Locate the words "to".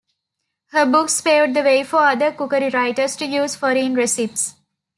3.17-3.25